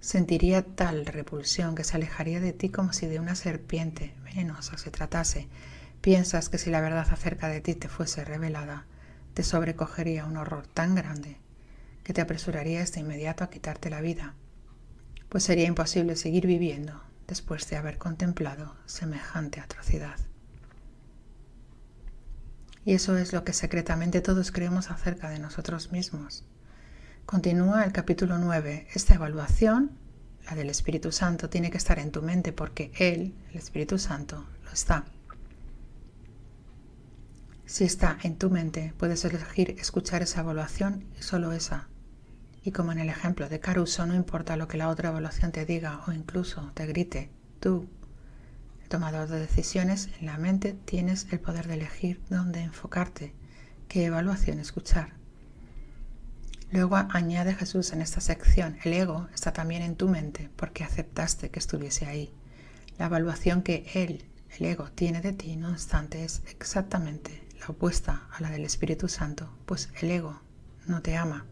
sentiría 0.00 0.62
tal 0.62 1.04
repulsión 1.04 1.74
que 1.74 1.84
se 1.84 1.96
alejaría 1.96 2.40
de 2.40 2.54
ti 2.54 2.70
como 2.70 2.94
si 2.94 3.06
de 3.06 3.20
una 3.20 3.34
serpiente 3.34 4.14
venenosa 4.24 4.78
se 4.78 4.90
tratase. 4.90 5.48
Piensas 6.00 6.48
que 6.48 6.56
si 6.56 6.70
la 6.70 6.80
verdad 6.80 7.06
acerca 7.10 7.48
de 7.48 7.60
ti 7.60 7.74
te 7.74 7.88
fuese 7.88 8.24
revelada, 8.24 8.86
te 9.34 9.42
sobrecogería 9.42 10.24
un 10.24 10.36
horror 10.36 10.66
tan 10.66 10.94
grande 10.94 11.38
que 12.02 12.12
te 12.12 12.20
apresurarías 12.20 12.92
de 12.92 13.00
inmediato 13.00 13.44
a 13.44 13.50
quitarte 13.50 13.90
la 13.90 14.00
vida, 14.00 14.34
pues 15.28 15.44
sería 15.44 15.66
imposible 15.66 16.16
seguir 16.16 16.46
viviendo 16.46 17.00
después 17.28 17.68
de 17.70 17.76
haber 17.76 17.98
contemplado 17.98 18.76
semejante 18.86 19.60
atrocidad. 19.60 20.18
Y 22.84 22.94
eso 22.94 23.16
es 23.16 23.32
lo 23.32 23.44
que 23.44 23.52
secretamente 23.52 24.20
todos 24.20 24.50
creemos 24.50 24.90
acerca 24.90 25.30
de 25.30 25.38
nosotros 25.38 25.92
mismos. 25.92 26.44
Continúa 27.26 27.84
el 27.84 27.92
capítulo 27.92 28.38
9. 28.38 28.88
Esta 28.92 29.14
evaluación, 29.14 29.92
la 30.46 30.56
del 30.56 30.70
Espíritu 30.70 31.12
Santo, 31.12 31.48
tiene 31.48 31.70
que 31.70 31.76
estar 31.76 31.98
en 31.98 32.10
tu 32.10 32.22
mente 32.22 32.52
porque 32.52 32.90
Él, 32.98 33.34
el 33.50 33.56
Espíritu 33.58 33.98
Santo, 33.98 34.48
lo 34.64 34.72
está. 34.72 35.04
Si 37.70 37.84
está 37.84 38.18
en 38.24 38.36
tu 38.36 38.50
mente, 38.50 38.94
puedes 38.98 39.24
elegir 39.24 39.76
escuchar 39.78 40.22
esa 40.22 40.40
evaluación 40.40 41.04
y 41.16 41.22
solo 41.22 41.52
esa. 41.52 41.86
Y 42.64 42.72
como 42.72 42.90
en 42.90 42.98
el 42.98 43.08
ejemplo 43.08 43.48
de 43.48 43.60
Caruso, 43.60 44.04
no 44.06 44.16
importa 44.16 44.56
lo 44.56 44.66
que 44.66 44.76
la 44.76 44.88
otra 44.88 45.10
evaluación 45.10 45.52
te 45.52 45.64
diga 45.64 46.02
o 46.08 46.12
incluso 46.12 46.72
te 46.74 46.84
grite, 46.86 47.30
tú, 47.60 47.88
el 48.82 48.88
tomador 48.88 49.28
de 49.28 49.38
decisiones 49.38 50.08
en 50.18 50.26
la 50.26 50.36
mente, 50.36 50.72
tienes 50.84 51.28
el 51.30 51.38
poder 51.38 51.68
de 51.68 51.74
elegir 51.74 52.20
dónde 52.28 52.60
enfocarte, 52.60 53.34
qué 53.86 54.06
evaluación 54.06 54.58
escuchar. 54.58 55.12
Luego 56.72 56.96
añade 56.96 57.54
Jesús 57.54 57.92
en 57.92 58.02
esta 58.02 58.20
sección, 58.20 58.78
el 58.82 58.94
ego 58.94 59.28
está 59.32 59.52
también 59.52 59.82
en 59.82 59.94
tu 59.94 60.08
mente 60.08 60.50
porque 60.56 60.82
aceptaste 60.82 61.50
que 61.50 61.60
estuviese 61.60 62.06
ahí. 62.06 62.34
La 62.98 63.06
evaluación 63.06 63.62
que 63.62 63.88
él, 63.94 64.24
el 64.58 64.66
ego, 64.66 64.90
tiene 64.90 65.20
de 65.20 65.32
ti, 65.32 65.54
no 65.54 65.68
obstante, 65.68 66.24
es 66.24 66.42
exactamente 66.48 67.48
la 67.60 67.68
opuesta 67.68 68.26
a 68.32 68.40
la 68.40 68.50
del 68.50 68.64
Espíritu 68.64 69.08
Santo, 69.08 69.50
pues 69.66 69.90
el 70.00 70.10
ego 70.10 70.40
no 70.86 71.02
te 71.02 71.16
ama. 71.16 71.44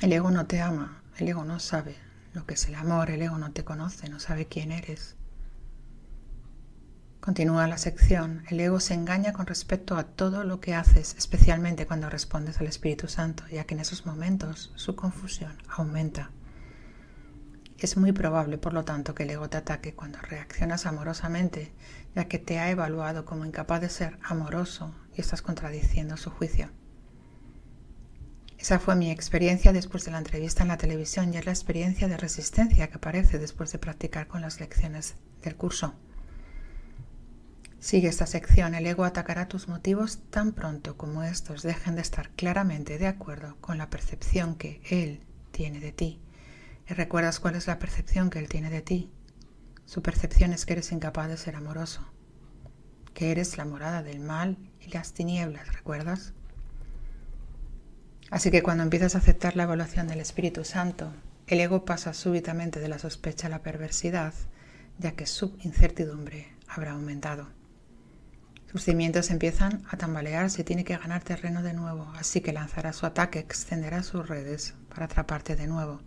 El 0.00 0.12
ego 0.12 0.30
no 0.30 0.46
te 0.46 0.60
ama, 0.60 1.02
el 1.18 1.28
ego 1.28 1.44
no 1.44 1.58
sabe 1.60 1.96
lo 2.36 2.44
que 2.44 2.54
es 2.54 2.66
el 2.66 2.74
amor, 2.74 3.10
el 3.10 3.22
ego 3.22 3.38
no 3.38 3.52
te 3.52 3.64
conoce, 3.64 4.10
no 4.10 4.20
sabe 4.20 4.46
quién 4.46 4.70
eres. 4.70 5.16
Continúa 7.20 7.66
la 7.66 7.78
sección, 7.78 8.44
el 8.50 8.60
ego 8.60 8.78
se 8.78 8.94
engaña 8.94 9.32
con 9.32 9.46
respecto 9.46 9.96
a 9.96 10.04
todo 10.04 10.44
lo 10.44 10.60
que 10.60 10.74
haces, 10.74 11.16
especialmente 11.16 11.86
cuando 11.86 12.10
respondes 12.10 12.60
al 12.60 12.66
Espíritu 12.66 13.08
Santo, 13.08 13.44
ya 13.48 13.64
que 13.64 13.74
en 13.74 13.80
esos 13.80 14.06
momentos 14.06 14.70
su 14.76 14.94
confusión 14.94 15.56
aumenta. 15.66 16.30
Es 17.78 17.96
muy 17.96 18.12
probable, 18.12 18.58
por 18.58 18.74
lo 18.74 18.84
tanto, 18.84 19.14
que 19.14 19.24
el 19.24 19.30
ego 19.30 19.48
te 19.48 19.56
ataque 19.56 19.94
cuando 19.94 20.20
reaccionas 20.20 20.86
amorosamente, 20.86 21.72
ya 22.16 22.28
que 22.28 22.38
te 22.38 22.58
ha 22.58 22.70
evaluado 22.70 23.26
como 23.26 23.44
incapaz 23.44 23.82
de 23.82 23.90
ser 23.90 24.18
amoroso 24.22 24.94
y 25.14 25.20
estás 25.20 25.42
contradiciendo 25.42 26.16
su 26.16 26.30
juicio. 26.30 26.70
Esa 28.58 28.78
fue 28.78 28.96
mi 28.96 29.10
experiencia 29.10 29.74
después 29.74 30.06
de 30.06 30.12
la 30.12 30.18
entrevista 30.18 30.62
en 30.62 30.68
la 30.68 30.78
televisión 30.78 31.32
y 31.32 31.36
es 31.36 31.44
la 31.44 31.52
experiencia 31.52 32.08
de 32.08 32.16
resistencia 32.16 32.88
que 32.88 32.96
aparece 32.96 33.38
después 33.38 33.70
de 33.70 33.78
practicar 33.78 34.28
con 34.28 34.40
las 34.40 34.60
lecciones 34.60 35.16
del 35.42 35.56
curso. 35.56 35.94
Sigue 37.78 38.08
esta 38.08 38.26
sección, 38.26 38.74
el 38.74 38.86
ego 38.86 39.04
atacará 39.04 39.46
tus 39.46 39.68
motivos 39.68 40.20
tan 40.30 40.52
pronto 40.52 40.96
como 40.96 41.22
estos 41.22 41.62
dejen 41.62 41.96
de 41.96 42.00
estar 42.00 42.30
claramente 42.30 42.96
de 42.96 43.08
acuerdo 43.08 43.56
con 43.60 43.76
la 43.76 43.90
percepción 43.90 44.54
que 44.56 44.80
él 44.88 45.20
tiene 45.50 45.80
de 45.80 45.92
ti. 45.92 46.18
¿Y 46.88 46.94
recuerdas 46.94 47.40
cuál 47.40 47.56
es 47.56 47.66
la 47.66 47.78
percepción 47.78 48.30
que 48.30 48.38
él 48.38 48.48
tiene 48.48 48.70
de 48.70 48.80
ti? 48.80 49.12
Su 49.86 50.02
percepción 50.02 50.52
es 50.52 50.66
que 50.66 50.74
eres 50.74 50.90
incapaz 50.90 51.28
de 51.28 51.36
ser 51.36 51.54
amoroso, 51.54 52.02
que 53.14 53.30
eres 53.30 53.56
la 53.56 53.64
morada 53.64 54.02
del 54.02 54.18
mal 54.18 54.58
y 54.80 54.90
las 54.90 55.12
tinieblas, 55.12 55.72
¿recuerdas? 55.72 56.34
Así 58.30 58.50
que 58.50 58.64
cuando 58.64 58.82
empiezas 58.82 59.14
a 59.14 59.18
aceptar 59.18 59.54
la 59.54 59.62
evaluación 59.62 60.08
del 60.08 60.18
Espíritu 60.18 60.64
Santo, 60.64 61.12
el 61.46 61.60
ego 61.60 61.84
pasa 61.84 62.14
súbitamente 62.14 62.80
de 62.80 62.88
la 62.88 62.98
sospecha 62.98 63.46
a 63.46 63.50
la 63.50 63.62
perversidad, 63.62 64.34
ya 64.98 65.12
que 65.12 65.26
su 65.26 65.56
incertidumbre 65.60 66.52
habrá 66.66 66.92
aumentado. 66.92 67.46
Sus 68.72 68.82
cimientos 68.82 69.30
empiezan 69.30 69.84
a 69.88 69.96
tambalearse 69.96 70.62
y 70.62 70.64
tiene 70.64 70.84
que 70.84 70.96
ganar 70.96 71.22
terreno 71.22 71.62
de 71.62 71.74
nuevo, 71.74 72.12
así 72.16 72.40
que 72.40 72.52
lanzará 72.52 72.92
su 72.92 73.06
ataque, 73.06 73.38
extenderá 73.38 74.02
sus 74.02 74.28
redes 74.28 74.74
para 74.88 75.04
atraparte 75.04 75.54
de 75.54 75.68
nuevo. 75.68 76.00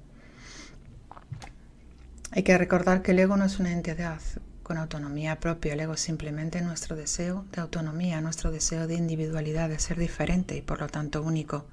Hay 2.31 2.43
que 2.43 2.57
recordar 2.57 3.01
que 3.01 3.12
el 3.12 3.19
ego 3.19 3.38
no 3.38 3.45
es 3.45 3.59
una 3.59 3.71
entidad 3.71 4.21
con 4.62 4.77
autonomía 4.77 5.39
propia, 5.39 5.74
el 5.74 5.79
ego 5.79 5.93
es 5.93 6.00
simplemente 6.00 6.62
nuestro 6.62 6.95
deseo 6.95 7.45
de 7.51 7.62
autonomía, 7.62 8.21
nuestro 8.21 8.51
deseo 8.51 8.86
de 8.86 8.93
individualidad, 8.93 9.67
de 9.67 9.79
ser 9.79 9.98
diferente 9.98 10.55
y 10.55 10.62
por 10.62 10.79
lo 10.79 10.88
tanto 10.88 11.24
único. 11.24 11.65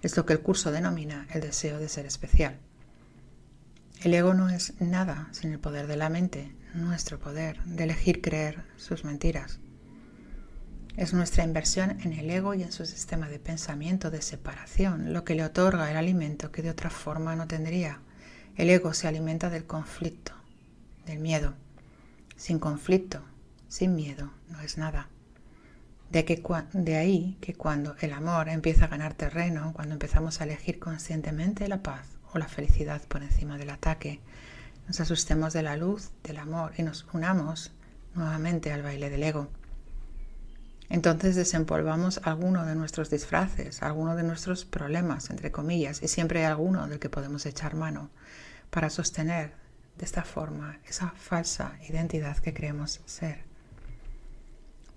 Es 0.00 0.16
lo 0.16 0.24
que 0.24 0.32
el 0.32 0.40
curso 0.40 0.72
denomina 0.72 1.26
el 1.34 1.42
deseo 1.42 1.78
de 1.78 1.90
ser 1.90 2.06
especial. 2.06 2.58
El 4.02 4.14
ego 4.14 4.32
no 4.32 4.48
es 4.48 4.80
nada 4.80 5.28
sin 5.32 5.52
el 5.52 5.58
poder 5.58 5.86
de 5.86 5.96
la 5.96 6.08
mente, 6.08 6.56
nuestro 6.72 7.18
poder 7.18 7.62
de 7.64 7.84
elegir 7.84 8.22
creer 8.22 8.64
sus 8.76 9.04
mentiras. 9.04 9.60
Es 10.96 11.12
nuestra 11.12 11.44
inversión 11.44 12.00
en 12.00 12.14
el 12.14 12.30
ego 12.30 12.54
y 12.54 12.62
en 12.62 12.72
su 12.72 12.86
sistema 12.86 13.28
de 13.28 13.38
pensamiento 13.38 14.10
de 14.10 14.22
separación 14.22 15.12
lo 15.12 15.22
que 15.24 15.34
le 15.34 15.44
otorga 15.44 15.90
el 15.90 15.98
alimento 15.98 16.50
que 16.50 16.62
de 16.62 16.70
otra 16.70 16.88
forma 16.88 17.36
no 17.36 17.46
tendría. 17.46 18.00
El 18.54 18.68
ego 18.68 18.92
se 18.92 19.08
alimenta 19.08 19.48
del 19.48 19.64
conflicto, 19.64 20.32
del 21.06 21.20
miedo. 21.20 21.54
Sin 22.36 22.58
conflicto, 22.58 23.22
sin 23.68 23.94
miedo, 23.94 24.30
no 24.50 24.60
es 24.60 24.76
nada. 24.76 25.08
De, 26.10 26.22
de 26.74 26.96
ahí 26.96 27.38
que 27.40 27.54
cuando 27.54 27.96
el 28.00 28.12
amor 28.12 28.50
empieza 28.50 28.84
a 28.84 28.88
ganar 28.88 29.14
terreno, 29.14 29.72
cuando 29.74 29.94
empezamos 29.94 30.40
a 30.40 30.44
elegir 30.44 30.78
conscientemente 30.78 31.66
la 31.66 31.82
paz 31.82 32.06
o 32.34 32.38
la 32.38 32.46
felicidad 32.46 33.00
por 33.08 33.22
encima 33.22 33.56
del 33.56 33.70
ataque, 33.70 34.20
nos 34.86 35.00
asustemos 35.00 35.54
de 35.54 35.62
la 35.62 35.76
luz, 35.76 36.10
del 36.22 36.36
amor 36.36 36.72
y 36.76 36.82
nos 36.82 37.06
unamos 37.14 37.72
nuevamente 38.14 38.70
al 38.70 38.82
baile 38.82 39.08
del 39.08 39.22
ego. 39.22 39.48
Entonces 40.88 41.36
desempolvamos 41.36 42.20
alguno 42.24 42.66
de 42.66 42.74
nuestros 42.74 43.08
disfraces, 43.08 43.82
alguno 43.82 44.16
de 44.16 44.22
nuestros 44.22 44.64
problemas, 44.64 45.30
entre 45.30 45.50
comillas, 45.50 46.02
y 46.02 46.08
siempre 46.08 46.40
hay 46.40 46.46
alguno 46.46 46.86
del 46.86 46.98
que 46.98 47.08
podemos 47.08 47.46
echar 47.46 47.74
mano 47.74 48.10
para 48.70 48.90
sostener 48.90 49.54
de 49.96 50.04
esta 50.04 50.22
forma 50.22 50.80
esa 50.86 51.10
falsa 51.16 51.76
identidad 51.88 52.36
que 52.38 52.54
creemos 52.54 53.00
ser. 53.06 53.44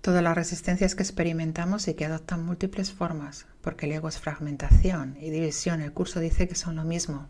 Todas 0.00 0.22
las 0.22 0.36
resistencias 0.36 0.94
que 0.94 1.02
experimentamos 1.02 1.88
y 1.88 1.94
que 1.94 2.04
adoptan 2.04 2.44
múltiples 2.44 2.92
formas, 2.92 3.46
porque 3.60 3.86
el 3.86 3.92
ego 3.92 4.08
es 4.08 4.18
fragmentación 4.18 5.16
y 5.20 5.30
división, 5.30 5.80
el 5.80 5.92
curso 5.92 6.20
dice 6.20 6.46
que 6.46 6.54
son 6.54 6.76
lo 6.76 6.84
mismo, 6.84 7.26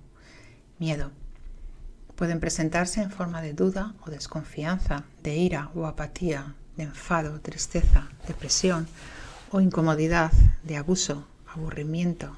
miedo. 0.79 1.11
Pueden 2.17 2.39
presentarse 2.39 3.01
en 3.01 3.11
forma 3.11 3.43
de 3.43 3.55
duda 3.55 3.95
o 4.07 4.11
desconfianza, 4.11 5.05
de 5.23 5.37
ira 5.37 5.71
o 5.75 5.87
apatía, 5.87 6.55
de 6.77 6.85
enfado, 6.85 7.41
tristeza, 7.41 8.09
depresión 8.27 8.87
o 9.51 9.61
incomodidad, 9.61 10.33
de 10.63 10.77
abuso, 10.77 11.27
aburrimiento, 11.47 12.37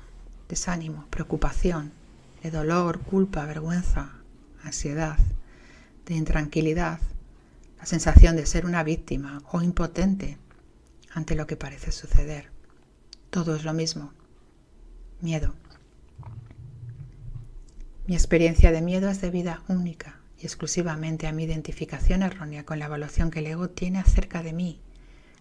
desánimo, 0.48 1.06
preocupación, 1.10 1.92
de 2.42 2.50
dolor, 2.50 3.00
culpa, 3.00 3.44
vergüenza, 3.46 4.12
ansiedad, 4.62 5.18
de 6.06 6.14
intranquilidad, 6.14 7.00
la 7.78 7.86
sensación 7.86 8.36
de 8.36 8.46
ser 8.46 8.66
una 8.66 8.82
víctima 8.82 9.42
o 9.52 9.62
impotente 9.62 10.38
ante 11.12 11.34
lo 11.34 11.46
que 11.46 11.56
parece 11.56 11.92
suceder. 11.92 12.50
Todo 13.30 13.56
es 13.56 13.64
lo 13.64 13.72
mismo. 13.72 14.12
Miedo. 15.20 15.54
Mi 18.06 18.14
experiencia 18.14 18.72
de 18.72 18.80
miedo 18.80 19.10
es 19.10 19.20
de 19.20 19.30
vida 19.30 19.62
única 19.68 20.17
y 20.40 20.44
exclusivamente 20.46 21.26
a 21.26 21.32
mi 21.32 21.44
identificación 21.44 22.22
errónea 22.22 22.64
con 22.64 22.78
la 22.78 22.86
evaluación 22.86 23.30
que 23.30 23.40
el 23.40 23.48
ego 23.48 23.70
tiene 23.70 23.98
acerca 23.98 24.42
de 24.42 24.52
mí, 24.52 24.80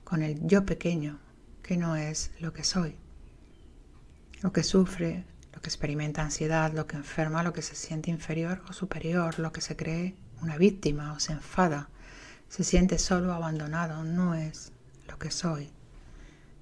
con 0.04 0.24
el 0.24 0.46
yo 0.48 0.66
pequeño, 0.66 1.20
que 1.62 1.78
no 1.78 1.96
es 1.96 2.32
lo 2.40 2.54
que 2.54 2.64
soy. 2.64 2.96
Lo 4.42 4.52
que 4.52 4.64
sufre, 4.64 5.26
lo 5.54 5.62
que 5.62 5.70
experimenta 5.70 6.24
ansiedad, 6.24 6.74
lo 6.74 6.88
que 6.88 6.96
enferma, 6.96 7.44
lo 7.44 7.54
que 7.54 7.62
se 7.62 7.76
siente 7.76 8.10
inferior 8.10 8.64
o 8.70 8.74
superior, 8.74 9.40
lo 9.40 9.52
que 9.52 9.62
se 9.62 9.76
cree 9.76 10.16
una 10.42 10.58
víctima 10.58 11.14
o 11.14 11.20
se 11.20 11.34
enfada, 11.34 11.90
se 12.50 12.64
siente 12.64 12.98
solo 13.00 13.34
abandonado, 13.34 14.04
no 14.04 14.36
es 14.36 14.72
lo 15.08 15.18
que 15.18 15.32
soy. 15.32 15.70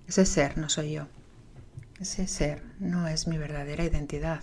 Ese 0.08 0.26
ser 0.26 0.58
no 0.58 0.70
soy 0.70 0.94
yo. 0.94 1.08
Ese 2.00 2.28
ser 2.28 2.64
no 2.80 3.08
es 3.08 3.28
mi 3.28 3.38
verdadera 3.38 3.84
identidad. 3.84 4.42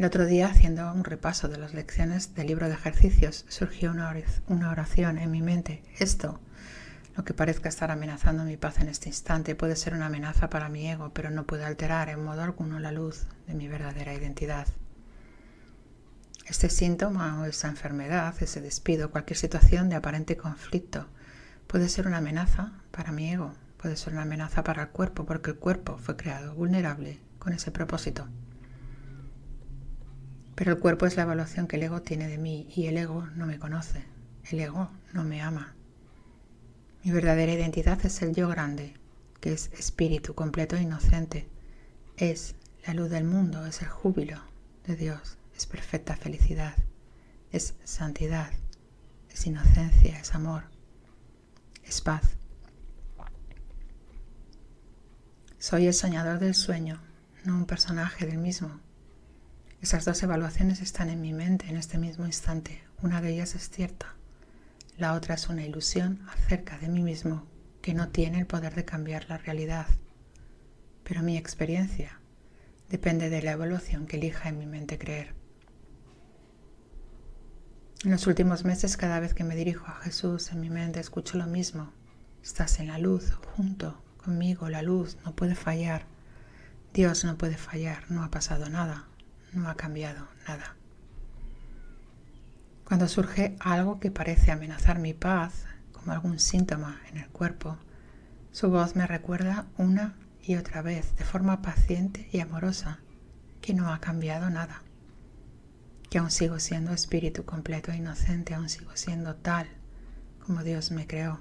El 0.00 0.06
otro 0.06 0.24
día, 0.24 0.46
haciendo 0.46 0.90
un 0.94 1.04
repaso 1.04 1.46
de 1.48 1.58
las 1.58 1.74
lecciones 1.74 2.34
del 2.34 2.46
libro 2.46 2.68
de 2.68 2.72
ejercicios, 2.72 3.44
surgió 3.50 3.92
una 3.92 4.70
oración 4.70 5.18
en 5.18 5.30
mi 5.30 5.42
mente. 5.42 5.82
Esto, 5.98 6.40
lo 7.18 7.22
que 7.26 7.34
parezca 7.34 7.68
estar 7.68 7.90
amenazando 7.90 8.44
mi 8.44 8.56
paz 8.56 8.78
en 8.78 8.88
este 8.88 9.10
instante, 9.10 9.54
puede 9.54 9.76
ser 9.76 9.92
una 9.92 10.06
amenaza 10.06 10.48
para 10.48 10.70
mi 10.70 10.88
ego, 10.88 11.12
pero 11.12 11.28
no 11.28 11.44
puede 11.44 11.66
alterar 11.66 12.08
en 12.08 12.24
modo 12.24 12.40
alguno 12.40 12.78
la 12.78 12.92
luz 12.92 13.26
de 13.46 13.52
mi 13.52 13.68
verdadera 13.68 14.14
identidad. 14.14 14.66
Este 16.46 16.70
síntoma 16.70 17.38
o 17.38 17.44
esa 17.44 17.68
enfermedad, 17.68 18.34
ese 18.40 18.62
despido, 18.62 19.10
cualquier 19.10 19.36
situación 19.36 19.90
de 19.90 19.96
aparente 19.96 20.34
conflicto, 20.38 21.08
puede 21.66 21.90
ser 21.90 22.06
una 22.06 22.16
amenaza 22.16 22.72
para 22.90 23.12
mi 23.12 23.30
ego, 23.30 23.52
puede 23.76 23.98
ser 23.98 24.14
una 24.14 24.22
amenaza 24.22 24.64
para 24.64 24.84
el 24.84 24.88
cuerpo, 24.88 25.26
porque 25.26 25.50
el 25.50 25.58
cuerpo 25.58 25.98
fue 25.98 26.16
creado 26.16 26.54
vulnerable 26.54 27.20
con 27.38 27.52
ese 27.52 27.70
propósito. 27.70 28.26
Pero 30.54 30.72
el 30.72 30.78
cuerpo 30.78 31.06
es 31.06 31.16
la 31.16 31.22
evaluación 31.22 31.66
que 31.66 31.76
el 31.76 31.84
ego 31.84 32.02
tiene 32.02 32.28
de 32.28 32.38
mí 32.38 32.68
y 32.74 32.86
el 32.86 32.98
ego 32.98 33.26
no 33.36 33.46
me 33.46 33.58
conoce, 33.58 34.04
el 34.50 34.60
ego 34.60 34.90
no 35.12 35.24
me 35.24 35.40
ama. 35.40 35.74
Mi 37.02 37.12
verdadera 37.12 37.52
identidad 37.52 38.04
es 38.04 38.20
el 38.20 38.34
yo 38.34 38.48
grande, 38.48 38.94
que 39.40 39.52
es 39.52 39.70
espíritu 39.72 40.34
completo 40.34 40.76
e 40.76 40.82
inocente. 40.82 41.48
Es 42.16 42.54
la 42.86 42.92
luz 42.92 43.08
del 43.10 43.24
mundo, 43.24 43.64
es 43.66 43.80
el 43.80 43.88
júbilo 43.88 44.38
de 44.86 44.96
Dios, 44.96 45.38
es 45.56 45.66
perfecta 45.66 46.16
felicidad, 46.16 46.74
es 47.52 47.74
santidad, 47.84 48.50
es 49.30 49.46
inocencia, 49.46 50.18
es 50.18 50.34
amor, 50.34 50.64
es 51.84 52.00
paz. 52.02 52.36
Soy 55.58 55.86
el 55.86 55.94
soñador 55.94 56.38
del 56.38 56.54
sueño, 56.54 57.00
no 57.44 57.56
un 57.56 57.66
personaje 57.66 58.26
del 58.26 58.38
mismo. 58.38 58.80
Esas 59.82 60.04
dos 60.04 60.22
evaluaciones 60.22 60.82
están 60.82 61.08
en 61.08 61.22
mi 61.22 61.32
mente 61.32 61.66
en 61.68 61.78
este 61.78 61.96
mismo 61.96 62.26
instante. 62.26 62.84
Una 63.00 63.22
de 63.22 63.30
ellas 63.30 63.54
es 63.54 63.70
cierta. 63.70 64.14
La 64.98 65.14
otra 65.14 65.36
es 65.36 65.48
una 65.48 65.64
ilusión 65.64 66.20
acerca 66.28 66.76
de 66.76 66.90
mí 66.90 67.02
mismo 67.02 67.46
que 67.80 67.94
no 67.94 68.10
tiene 68.10 68.38
el 68.38 68.46
poder 68.46 68.74
de 68.74 68.84
cambiar 68.84 69.24
la 69.30 69.38
realidad. 69.38 69.86
Pero 71.02 71.22
mi 71.22 71.38
experiencia 71.38 72.20
depende 72.90 73.30
de 73.30 73.40
la 73.40 73.52
evaluación 73.52 74.06
que 74.06 74.18
elija 74.18 74.50
en 74.50 74.58
mi 74.58 74.66
mente 74.66 74.98
creer. 74.98 75.34
En 78.04 78.10
los 78.10 78.26
últimos 78.26 78.66
meses, 78.66 78.98
cada 78.98 79.18
vez 79.18 79.32
que 79.32 79.44
me 79.44 79.56
dirijo 79.56 79.86
a 79.86 80.00
Jesús 80.02 80.52
en 80.52 80.60
mi 80.60 80.68
mente, 80.68 81.00
escucho 81.00 81.38
lo 81.38 81.46
mismo. 81.46 81.90
Estás 82.42 82.80
en 82.80 82.88
la 82.88 82.98
luz, 82.98 83.32
junto 83.56 84.02
conmigo, 84.18 84.68
la 84.68 84.82
luz 84.82 85.16
no 85.24 85.34
puede 85.34 85.54
fallar. 85.54 86.04
Dios 86.92 87.24
no 87.24 87.38
puede 87.38 87.56
fallar, 87.56 88.10
no 88.10 88.24
ha 88.24 88.30
pasado 88.30 88.68
nada, 88.68 89.06
no 89.52 89.68
ha 89.68 89.76
cambiado 89.76 90.28
nada. 90.46 90.76
Cuando 92.84 93.08
surge 93.08 93.56
algo 93.60 94.00
que 94.00 94.10
parece 94.10 94.50
amenazar 94.50 94.98
mi 94.98 95.14
paz, 95.14 95.66
como 95.92 96.12
algún 96.12 96.38
síntoma 96.38 97.00
en 97.10 97.18
el 97.18 97.28
cuerpo, 97.28 97.78
su 98.52 98.70
voz 98.70 98.96
me 98.96 99.06
recuerda 99.06 99.66
una 99.76 100.16
y 100.42 100.56
otra 100.56 100.82
vez, 100.82 101.14
de 101.16 101.24
forma 101.24 101.62
paciente 101.62 102.28
y 102.32 102.40
amorosa, 102.40 102.98
que 103.60 103.74
no 103.74 103.92
ha 103.92 104.00
cambiado 104.00 104.50
nada 104.50 104.82
que 106.10 106.18
aún 106.18 106.32
sigo 106.32 106.58
siendo 106.58 106.92
espíritu 106.92 107.44
completo 107.44 107.92
e 107.92 107.96
inocente, 107.96 108.54
aún 108.54 108.68
sigo 108.68 108.90
siendo 108.94 109.36
tal 109.36 109.68
como 110.44 110.64
Dios 110.64 110.90
me 110.90 111.06
creó. 111.06 111.38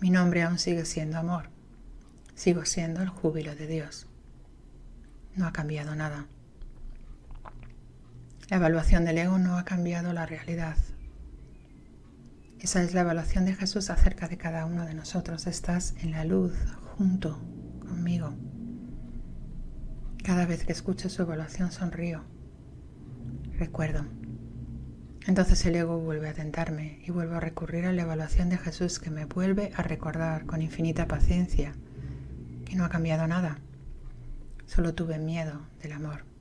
Mi 0.00 0.08
nombre 0.08 0.42
aún 0.42 0.58
sigue 0.58 0.86
siendo 0.86 1.18
amor. 1.18 1.50
Sigo 2.34 2.64
siendo 2.64 3.02
el 3.02 3.10
júbilo 3.10 3.54
de 3.54 3.66
Dios. 3.66 4.06
No 5.34 5.46
ha 5.46 5.52
cambiado 5.52 5.94
nada. 5.94 6.26
La 8.48 8.56
evaluación 8.56 9.04
del 9.04 9.18
ego 9.18 9.38
no 9.38 9.58
ha 9.58 9.64
cambiado 9.66 10.14
la 10.14 10.24
realidad. 10.24 10.76
Esa 12.60 12.82
es 12.82 12.94
la 12.94 13.02
evaluación 13.02 13.44
de 13.44 13.54
Jesús 13.54 13.90
acerca 13.90 14.26
de 14.26 14.38
cada 14.38 14.64
uno 14.64 14.86
de 14.86 14.94
nosotros. 14.94 15.46
Estás 15.46 15.94
en 16.00 16.12
la 16.12 16.24
luz 16.24 16.54
junto 16.96 17.38
conmigo. 17.86 18.34
Cada 20.24 20.46
vez 20.46 20.64
que 20.64 20.72
escucho 20.72 21.10
su 21.10 21.22
evaluación 21.22 21.70
sonrío 21.70 22.24
recuerdo. 23.58 24.06
Entonces 25.26 25.66
el 25.66 25.76
ego 25.76 25.98
vuelve 25.98 26.30
a 26.30 26.32
tentarme 26.32 27.02
y 27.04 27.10
vuelvo 27.10 27.34
a 27.34 27.40
recurrir 27.40 27.84
a 27.84 27.92
la 27.92 28.02
evaluación 28.02 28.48
de 28.48 28.56
Jesús 28.56 28.98
que 28.98 29.10
me 29.10 29.26
vuelve 29.26 29.72
a 29.76 29.82
recordar 29.82 30.46
con 30.46 30.62
infinita 30.62 31.06
paciencia 31.06 31.74
que 32.64 32.76
no 32.76 32.86
ha 32.86 32.88
cambiado 32.88 33.26
nada. 33.26 33.58
Solo 34.64 34.94
tuve 34.94 35.18
miedo 35.18 35.60
del 35.82 35.92
amor. 35.92 36.37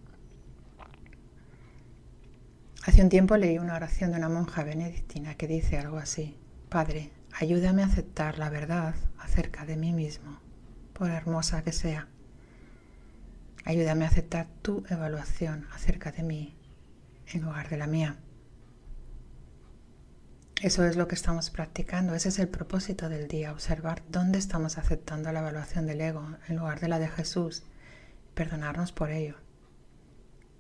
Hace 2.88 3.03
un 3.03 3.10
tiempo 3.10 3.36
leí 3.36 3.58
una 3.58 3.75
oración 3.75 4.12
de 4.12 4.17
una 4.17 4.29
monja 4.29 4.63
benedictina 4.63 5.36
que 5.36 5.46
dice 5.46 5.77
algo 5.77 5.98
así, 5.98 6.39
Padre, 6.70 7.12
ayúdame 7.34 7.84
a 7.84 7.88
aceptar 7.88 8.39
la 8.39 8.50
verdad 8.50 8.96
acerca 9.20 9.65
de 9.65 9.75
mí 9.75 9.91
mismo, 9.91 10.39
por 10.94 11.10
hermosa 11.10 11.65
que 11.65 11.74
sea. 11.74 12.08
Ayúdame 13.65 14.06
a 14.06 14.08
aceptar 14.08 14.48
tu 14.62 14.86
evaluación 14.89 15.67
acerca 15.74 16.13
de 16.13 16.24
mí 16.24 16.56
en 17.34 17.41
lugar 17.41 17.67
de 17.67 17.75
la 17.75 17.88
mía. 17.88 18.15
Eso 20.62 20.86
es 20.86 20.96
lo 20.96 21.10
que 21.10 21.15
estamos 21.15 21.50
practicando, 21.50 22.15
ese 22.15 22.29
es 22.29 22.39
el 22.39 22.48
propósito 22.48 23.10
del 23.10 23.27
día, 23.27 23.51
observar 23.51 24.01
dónde 24.08 24.39
estamos 24.39 24.77
aceptando 24.77 25.29
la 25.34 25.41
evaluación 25.41 25.88
del 25.88 26.00
ego 26.00 26.25
en 26.48 26.56
lugar 26.56 26.79
de 26.79 26.88
la 26.88 27.00
de 27.00 27.10
Jesús, 27.10 27.63
perdonarnos 28.34 28.94
por 28.94 29.12
ello. 29.12 29.36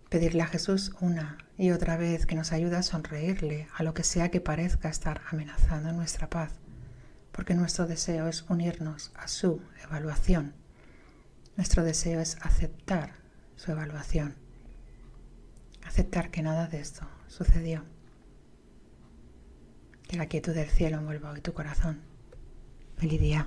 Pedirle 0.09 0.41
a 0.43 0.47
Jesús 0.47 0.93
una 1.01 1.37
y 1.57 1.71
otra 1.71 1.97
vez 1.97 2.25
que 2.25 2.35
nos 2.35 2.51
ayude 2.51 2.77
a 2.77 2.83
sonreírle 2.83 3.67
a 3.75 3.83
lo 3.83 3.93
que 3.93 4.03
sea 4.03 4.29
que 4.29 4.41
parezca 4.41 4.89
estar 4.89 5.21
amenazando 5.29 5.91
nuestra 5.91 6.29
paz, 6.29 6.53
porque 7.31 7.55
nuestro 7.55 7.87
deseo 7.87 8.27
es 8.27 8.43
unirnos 8.49 9.11
a 9.15 9.27
su 9.27 9.61
evaluación. 9.83 10.53
Nuestro 11.55 11.83
deseo 11.83 12.19
es 12.19 12.37
aceptar 12.41 13.15
su 13.55 13.71
evaluación 13.71 14.47
aceptar 15.87 16.29
que 16.29 16.43
nada 16.43 16.67
de 16.67 16.79
esto 16.79 17.07
sucedió. 17.27 17.83
Que 20.07 20.17
la 20.17 20.27
quietud 20.27 20.53
del 20.53 20.69
cielo 20.69 20.97
envuelva 20.97 21.31
hoy 21.31 21.41
tu 21.41 21.53
corazón. 21.53 22.01
Feliz. 22.97 23.45